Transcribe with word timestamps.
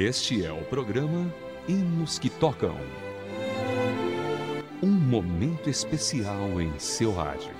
Este 0.00 0.46
é 0.46 0.50
o 0.50 0.64
programa 0.64 1.30
Hinos 1.68 2.18
que 2.18 2.30
Tocam. 2.30 2.74
Um 4.82 4.90
momento 4.90 5.68
especial 5.68 6.58
em 6.58 6.72
seu 6.78 7.12
rádio. 7.12 7.50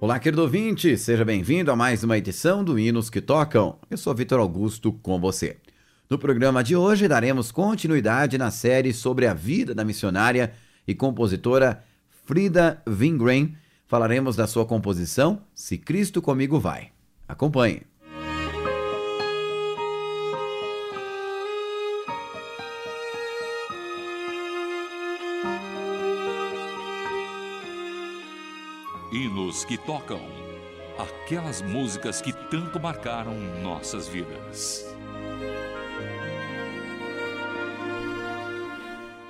Olá, 0.00 0.20
querido 0.20 0.42
ouvinte, 0.42 0.96
seja 0.96 1.24
bem-vindo 1.24 1.72
a 1.72 1.74
mais 1.74 2.04
uma 2.04 2.16
edição 2.16 2.62
do 2.62 2.78
Hinos 2.78 3.10
que 3.10 3.20
Tocam. 3.20 3.76
Eu 3.90 3.96
sou 3.96 4.14
Vitor 4.14 4.38
Augusto 4.38 4.92
com 4.92 5.18
você. 5.18 5.56
No 6.08 6.20
programa 6.20 6.62
de 6.62 6.76
hoje 6.76 7.08
daremos 7.08 7.50
continuidade 7.50 8.38
na 8.38 8.52
série 8.52 8.92
sobre 8.92 9.26
a 9.26 9.34
vida 9.34 9.74
da 9.74 9.84
missionária 9.84 10.52
e 10.86 10.94
compositora 10.94 11.82
Frida 12.24 12.80
Wingren. 12.86 13.56
Falaremos 13.88 14.36
da 14.36 14.46
sua 14.46 14.64
composição 14.64 15.42
Se 15.52 15.76
Cristo 15.76 16.22
Comigo 16.22 16.60
Vai. 16.60 16.94
Acompanhe. 17.28 17.82
Hinos 29.12 29.64
que 29.64 29.78
tocam 29.78 30.20
aquelas 30.98 31.62
músicas 31.62 32.20
que 32.20 32.32
tanto 32.32 32.78
marcaram 32.78 33.34
nossas 33.62 34.08
vidas. 34.08 34.86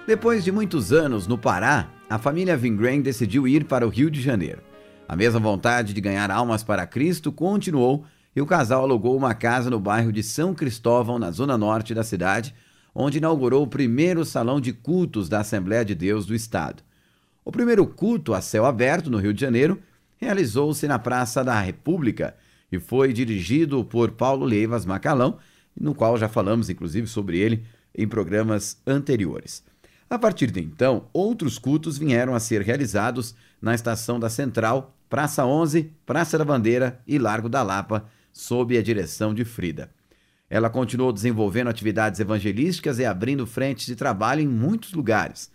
Depois 0.07 0.45
de 0.45 0.53
muitos 0.53 0.93
anos 0.93 1.27
no 1.27 1.37
Pará, 1.37 1.89
a 2.09 2.19
família 2.19 2.57
Vingren 2.57 3.01
decidiu 3.01 3.49
ir 3.49 3.65
para 3.65 3.87
o 3.87 3.91
Rio 3.91 4.11
de 4.11 4.23
Janeiro. 4.23 4.63
A 5.09 5.15
mesma 5.15 5.39
vontade 5.39 5.93
de 5.93 6.01
ganhar 6.01 6.31
almas 6.31 6.65
para 6.65 6.87
Cristo 6.87 7.31
continuou 7.31 8.05
e 8.35 8.41
o 8.41 8.47
casal 8.47 8.83
alugou 8.83 9.17
uma 9.17 9.35
casa 9.35 9.71
no 9.71 9.79
bairro 9.79 10.13
de 10.13 10.23
São 10.23 10.53
Cristóvão, 10.53 11.19
na 11.19 11.31
zona 11.31 11.57
norte 11.57 11.95
da 11.95 12.03
cidade, 12.03 12.55
onde 12.95 13.19
inaugurou 13.19 13.63
o 13.63 13.69
primeiro 13.69 14.25
salão 14.25 14.61
de 14.61 14.73
cultos 14.73 15.29
da 15.29 15.41
Assembleia 15.41 15.85
de 15.85 15.95
Deus 15.95 16.27
do 16.27 16.35
Estado. 16.35 16.83
O 17.45 17.53
primeiro 17.53 17.87
culto 17.87 18.35
a 18.35 18.41
céu 18.41 18.67
aberto 18.67 19.09
no 19.09 19.19
Rio 19.19 19.33
de 19.33 19.41
Janeiro 19.41 19.81
realizou-se 20.17 20.89
na 20.89 20.99
Praça 20.99 21.45
da 21.45 21.61
República 21.61 22.35
e 22.73 22.81
foi 22.81 23.13
dirigido 23.13 23.85
por 23.85 24.11
Paulo 24.11 24.45
Leivas 24.45 24.85
Macalão, 24.85 25.39
no 25.79 25.95
qual 25.95 26.19
já 26.19 26.29
falamos 26.29 26.69
inclusive 26.69 27.07
sobre 27.07 27.39
ele 27.39 27.65
em 27.97 28.09
programas 28.09 28.83
anteriores. 28.85 29.63
A 30.09 30.19
partir 30.19 30.51
de 30.51 30.61
então, 30.61 31.07
outros 31.13 31.59
cultos 31.59 31.99
vieram 31.99 32.35
a 32.35 32.41
ser 32.41 32.63
realizados 32.63 33.35
na 33.61 33.75
estação 33.75 34.21
da 34.21 34.31
Central, 34.31 34.96
Praça 35.09 35.47
11, 35.47 35.93
Praça 36.05 36.37
da 36.37 36.45
Bandeira 36.45 37.01
e 37.07 37.17
Largo 37.17 37.49
da 37.49 37.63
Lapa, 37.63 38.09
sob 38.33 38.77
a 38.77 38.83
direção 38.83 39.33
de 39.33 39.45
Frida. 39.45 39.89
Ela 40.51 40.69
continuou 40.69 41.13
desenvolvendo 41.13 41.69
atividades 41.69 42.19
evangelísticas 42.19 42.99
e 42.99 43.05
abrindo 43.05 43.47
frentes 43.47 43.87
de 43.87 43.95
trabalho 43.95 44.41
em 44.41 44.49
muitos 44.49 44.93
lugares. 44.93 45.49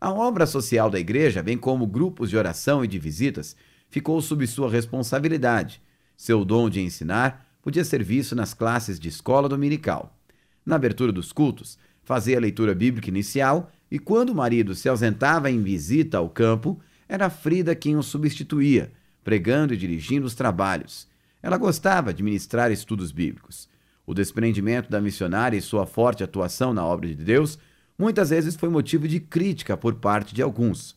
A 0.00 0.10
obra 0.10 0.46
social 0.46 0.88
da 0.88 0.98
igreja, 0.98 1.42
bem 1.42 1.58
como 1.58 1.86
grupos 1.86 2.30
de 2.30 2.36
oração 2.38 2.82
e 2.82 2.88
de 2.88 2.98
visitas, 2.98 3.54
ficou 3.90 4.22
sob 4.22 4.46
sua 4.46 4.70
responsabilidade. 4.70 5.82
Seu 6.16 6.42
dom 6.42 6.70
de 6.70 6.80
ensinar 6.80 7.46
podia 7.60 7.84
ser 7.84 8.02
visto 8.02 8.34
nas 8.34 8.54
classes 8.54 8.98
de 8.98 9.08
escola 9.08 9.50
dominical. 9.50 10.18
Na 10.64 10.76
abertura 10.76 11.12
dos 11.12 11.30
cultos, 11.30 11.78
fazia 12.02 12.38
a 12.38 12.40
leitura 12.40 12.74
bíblica 12.74 13.10
inicial 13.10 13.70
e 13.90 13.98
quando 13.98 14.30
o 14.30 14.34
marido 14.34 14.74
se 14.74 14.88
ausentava 14.88 15.50
em 15.50 15.62
visita 15.62 16.16
ao 16.16 16.30
campo, 16.30 16.80
era 17.14 17.30
Frida 17.30 17.74
quem 17.74 17.96
o 17.96 18.02
substituía, 18.02 18.92
pregando 19.22 19.72
e 19.72 19.76
dirigindo 19.76 20.26
os 20.26 20.34
trabalhos. 20.34 21.08
Ela 21.40 21.56
gostava 21.56 22.12
de 22.12 22.22
ministrar 22.22 22.72
estudos 22.72 23.12
bíblicos. 23.12 23.68
O 24.04 24.12
desprendimento 24.12 24.90
da 24.90 25.00
missionária 25.00 25.56
e 25.56 25.62
sua 25.62 25.86
forte 25.86 26.24
atuação 26.24 26.74
na 26.74 26.84
obra 26.84 27.08
de 27.08 27.14
Deus 27.14 27.58
muitas 27.96 28.30
vezes 28.30 28.56
foi 28.56 28.68
motivo 28.68 29.06
de 29.06 29.20
crítica 29.20 29.76
por 29.76 29.94
parte 29.94 30.34
de 30.34 30.42
alguns. 30.42 30.96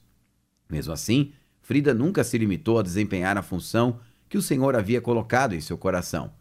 Mesmo 0.70 0.92
assim, 0.92 1.32
Frida 1.62 1.94
nunca 1.94 2.24
se 2.24 2.38
limitou 2.38 2.80
a 2.80 2.84
desempenhar 2.84 3.38
a 3.38 3.44
função 3.44 4.00
que 4.28 4.38
o 4.38 4.42
Senhor 4.42 4.76
havia 4.76 5.00
colocado 5.00 5.54
em 5.54 5.62
seu 5.62 5.78
coração. 5.78 6.32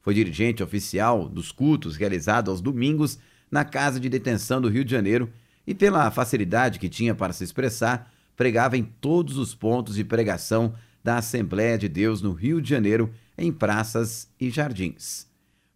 Foi 0.00 0.14
dirigente 0.14 0.62
oficial 0.62 1.28
dos 1.28 1.50
cultos 1.50 1.96
realizados 1.96 2.50
aos 2.50 2.60
domingos 2.60 3.18
na 3.50 3.64
Casa 3.64 3.98
de 3.98 4.08
Detenção 4.08 4.60
do 4.60 4.68
Rio 4.68 4.84
de 4.84 4.92
Janeiro 4.92 5.28
e, 5.66 5.74
pela 5.74 6.10
facilidade 6.10 6.78
que 6.78 6.88
tinha 6.88 7.14
para 7.14 7.32
se 7.32 7.42
expressar, 7.42 8.13
pregava 8.36 8.76
em 8.76 8.82
todos 8.82 9.36
os 9.38 9.54
pontos 9.54 9.96
de 9.96 10.04
pregação 10.04 10.74
da 11.02 11.18
Assembleia 11.18 11.76
de 11.76 11.88
Deus 11.88 12.22
no 12.22 12.32
Rio 12.32 12.60
de 12.60 12.70
Janeiro, 12.70 13.12
em 13.36 13.52
praças 13.52 14.28
e 14.40 14.50
jardins. 14.50 15.26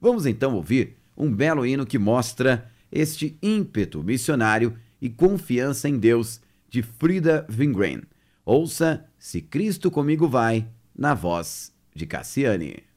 Vamos 0.00 0.26
então 0.26 0.54
ouvir 0.54 0.96
um 1.16 1.34
belo 1.34 1.66
hino 1.66 1.84
que 1.84 1.98
mostra 1.98 2.70
este 2.90 3.36
ímpeto 3.42 4.02
missionário 4.02 4.76
e 5.00 5.10
confiança 5.10 5.88
em 5.88 5.98
Deus 5.98 6.40
de 6.70 6.82
Frida 6.82 7.46
Wingren. 7.50 8.02
Ouça 8.44 9.04
Se 9.18 9.40
Cristo 9.42 9.90
Comigo 9.90 10.28
Vai, 10.28 10.66
na 10.96 11.14
voz 11.14 11.72
de 11.94 12.06
Cassiane. 12.06 12.88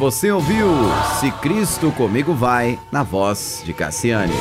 Você 0.00 0.32
ouviu 0.32 0.66
Se 1.20 1.30
Cristo 1.30 1.92
Comigo 1.92 2.32
Vai, 2.32 2.78
na 2.90 3.02
voz 3.02 3.62
de 3.66 3.74
Cassiane. 3.74 4.32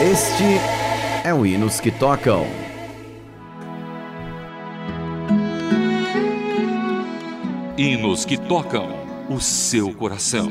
Este 0.00 0.44
é 1.24 1.34
o 1.34 1.44
Hinos 1.44 1.80
que 1.80 1.90
Tocam. 1.90 2.46
Hinos 7.76 8.24
que 8.24 8.36
tocam 8.36 8.90
o 9.28 9.40
seu 9.40 9.92
coração. 9.92 10.48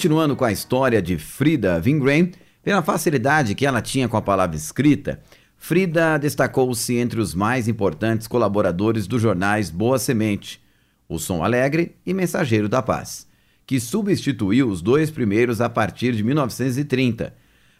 Continuando 0.00 0.34
com 0.34 0.46
a 0.46 0.50
história 0.50 1.02
de 1.02 1.18
Frida 1.18 1.78
Wingren, 1.78 2.32
pela 2.62 2.80
facilidade 2.80 3.54
que 3.54 3.66
ela 3.66 3.82
tinha 3.82 4.08
com 4.08 4.16
a 4.16 4.22
palavra 4.22 4.56
escrita, 4.56 5.20
Frida 5.58 6.16
destacou-se 6.16 6.96
entre 6.96 7.20
os 7.20 7.34
mais 7.34 7.68
importantes 7.68 8.26
colaboradores 8.26 9.06
dos 9.06 9.20
jornais 9.20 9.68
Boa 9.68 9.98
Semente, 9.98 10.58
O 11.06 11.18
Som 11.18 11.44
Alegre 11.44 11.96
e 12.06 12.14
Mensageiro 12.14 12.66
da 12.66 12.80
Paz, 12.80 13.28
que 13.66 13.78
substituiu 13.78 14.70
os 14.70 14.80
dois 14.80 15.10
primeiros 15.10 15.60
a 15.60 15.68
partir 15.68 16.16
de 16.16 16.24
1930. 16.24 17.34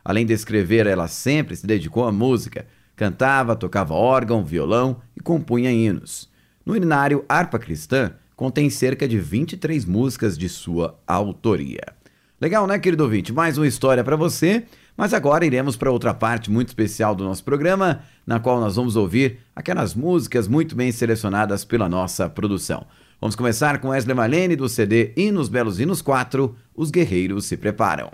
Além 0.04 0.26
de 0.26 0.34
escrever, 0.34 0.86
ela 0.86 1.08
sempre 1.08 1.56
se 1.56 1.66
dedicou 1.66 2.06
à 2.06 2.12
música, 2.12 2.66
cantava, 2.94 3.56
tocava 3.56 3.94
órgão, 3.94 4.44
violão 4.44 5.00
e 5.16 5.20
compunha 5.20 5.72
hinos. 5.72 6.28
No 6.66 6.74
urinário 6.74 7.24
Harpa 7.26 7.58
Cristã, 7.58 8.12
contém 8.36 8.68
cerca 8.68 9.08
de 9.08 9.18
23 9.18 9.86
músicas 9.86 10.36
de 10.36 10.50
sua 10.50 11.00
autoria. 11.06 11.98
Legal, 12.40 12.66
né, 12.66 12.78
querido 12.78 13.04
ouvinte? 13.04 13.34
Mais 13.34 13.58
uma 13.58 13.66
história 13.66 14.02
para 14.02 14.16
você, 14.16 14.64
mas 14.96 15.12
agora 15.12 15.44
iremos 15.44 15.76
para 15.76 15.92
outra 15.92 16.14
parte 16.14 16.50
muito 16.50 16.68
especial 16.68 17.14
do 17.14 17.22
nosso 17.22 17.44
programa, 17.44 18.00
na 18.26 18.40
qual 18.40 18.58
nós 18.58 18.76
vamos 18.76 18.96
ouvir 18.96 19.40
aquelas 19.54 19.94
músicas 19.94 20.48
muito 20.48 20.74
bem 20.74 20.90
selecionadas 20.90 21.66
pela 21.66 21.86
nossa 21.86 22.30
produção. 22.30 22.86
Vamos 23.20 23.36
começar 23.36 23.78
com 23.78 23.88
Wesley 23.88 24.16
Malene 24.16 24.56
do 24.56 24.70
CD 24.70 25.12
Hinos 25.18 25.50
Belos 25.50 25.78
Hinos 25.78 26.00
4, 26.00 26.56
Os 26.74 26.90
Guerreiros 26.90 27.44
se 27.44 27.58
Preparam. 27.58 28.10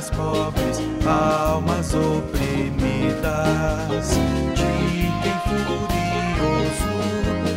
Libertar 0.00 0.06
as 0.06 0.10
pobres 0.10 0.80
almas 1.06 1.94
oprimidas 1.94 3.20
de 4.54 5.10
quem 5.22 5.36
furioso 5.44 6.94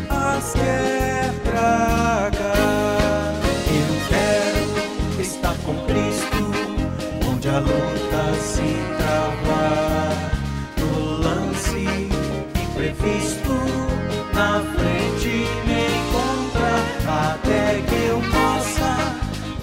as 0.09 0.53
quer 0.53 1.33
tragar. 1.43 3.33
Eu 3.69 3.91
quero 4.09 5.21
estar 5.21 5.55
com 5.65 5.75
Cristo, 5.85 6.43
onde 7.31 7.47
a 7.50 7.59
luta 7.59 8.33
se 8.41 8.75
travar. 8.97 10.13
No 10.77 10.91
lance 11.23 11.85
imprevisto, 12.62 13.55
na 14.33 14.59
frente 14.59 15.33
me 15.65 15.81
encontrar, 15.97 16.83
até 17.33 17.81
que 17.88 18.00
eu 18.09 18.19
possa 18.31 18.89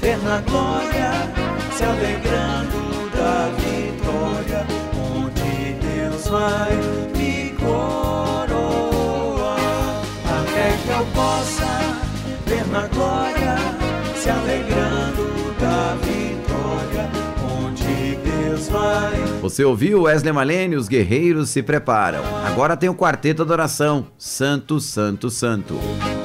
ver 0.00 0.18
na 0.22 0.40
glória, 0.40 1.39
se 1.80 1.84
alegrando 1.84 3.08
da 3.16 3.48
vitória, 3.56 4.66
onde 4.94 5.72
Deus 5.80 6.28
vai 6.28 6.76
me 7.16 7.54
coroar, 7.58 9.56
até 10.26 10.76
que 10.76 10.90
eu 10.90 11.06
possa 11.14 11.64
ver 12.44 12.66
na 12.66 12.86
glória, 12.88 13.56
se 14.14 14.28
alegrando 14.28 15.54
da 15.58 15.96
vitória, 16.02 17.08
onde 17.50 18.16
Deus 18.16 18.68
vai 18.68 19.18
Você 19.40 19.64
ouviu 19.64 20.02
Wesley 20.02 20.34
Malene, 20.34 20.76
os 20.76 20.86
guerreiros 20.86 21.48
se 21.48 21.62
preparam. 21.62 22.20
Agora 22.44 22.76
tem 22.76 22.90
o 22.90 22.94
quarteto 22.94 23.42
da 23.42 23.54
oração, 23.54 24.08
Santo, 24.18 24.78
Santo, 24.80 25.30
Santo. 25.30 25.80
Santo, 25.80 26.19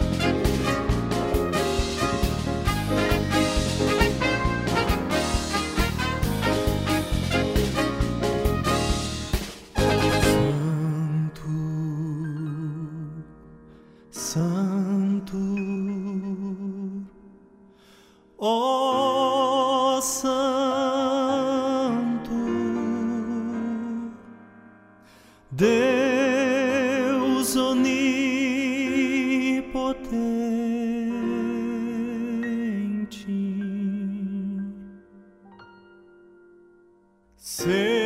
Sing. 37.48 38.05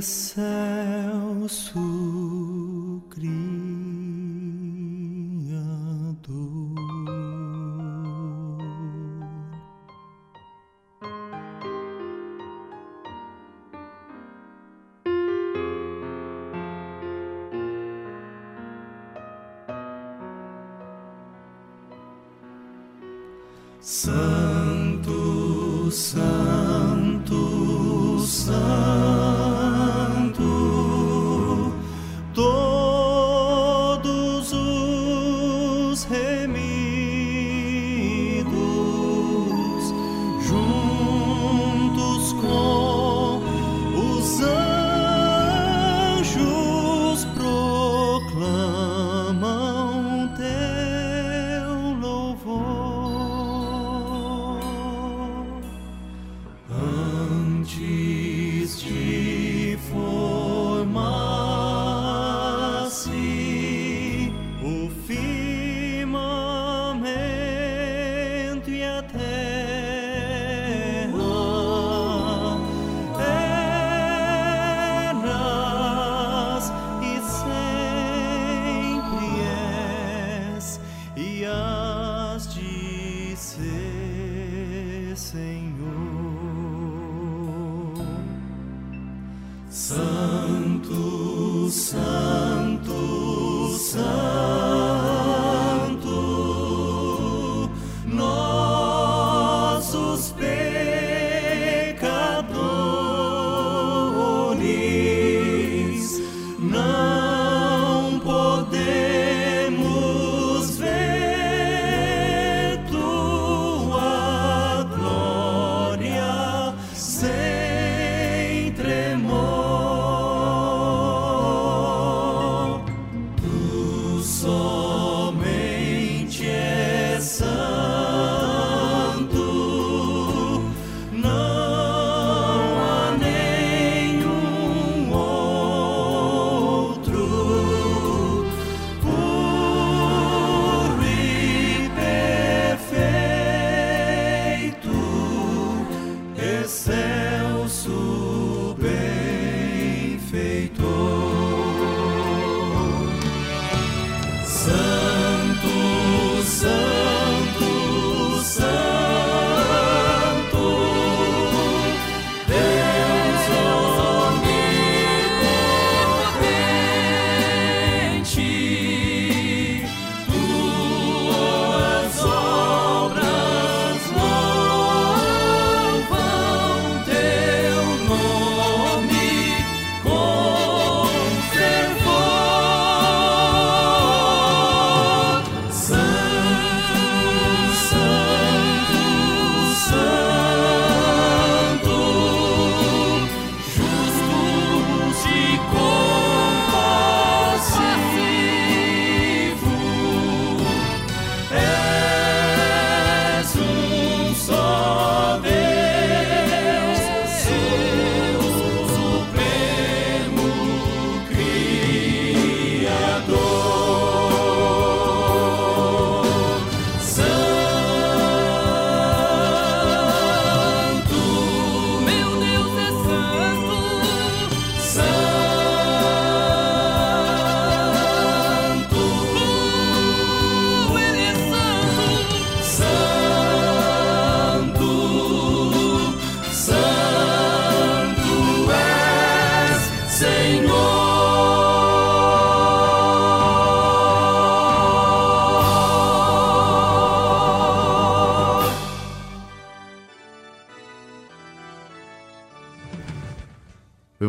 Excelso 0.00 1.78
Criador. 3.10 3.60
Santo, 23.80 25.90
Santo, 25.90 27.40
Santo, 28.20 28.99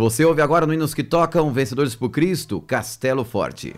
você 0.01 0.25
ouve 0.25 0.41
agora 0.41 0.65
no 0.65 0.73
Hinos 0.73 0.95
que 0.95 1.03
Tocam, 1.03 1.53
Vencedores 1.53 1.93
por 1.93 2.09
Cristo, 2.09 2.59
Castelo 2.59 3.23
Forte. 3.23 3.75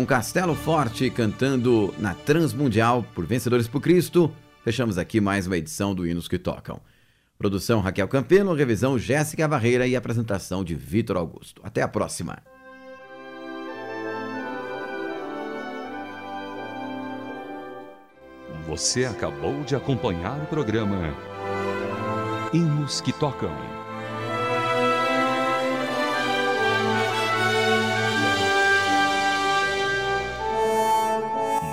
Com 0.00 0.06
Castelo 0.06 0.54
Forte 0.54 1.10
cantando 1.10 1.94
na 1.98 2.14
Transmundial 2.14 3.04
por 3.14 3.26
Vencedores 3.26 3.68
por 3.68 3.82
Cristo, 3.82 4.34
fechamos 4.64 4.96
aqui 4.96 5.20
mais 5.20 5.46
uma 5.46 5.58
edição 5.58 5.94
do 5.94 6.06
Hinos 6.06 6.26
que 6.26 6.38
Tocam. 6.38 6.80
Produção 7.36 7.80
Raquel 7.80 8.08
Campelo, 8.08 8.54
revisão 8.54 8.98
Jéssica 8.98 9.46
Barreira 9.46 9.86
e 9.86 9.94
apresentação 9.94 10.64
de 10.64 10.74
Vitor 10.74 11.18
Augusto. 11.18 11.60
Até 11.62 11.82
a 11.82 11.88
próxima. 11.88 12.38
Você 18.66 19.04
acabou 19.04 19.62
de 19.64 19.76
acompanhar 19.76 20.42
o 20.42 20.46
programa 20.46 21.14
Hinos 22.54 23.02
que 23.02 23.12
Tocam. 23.12 23.79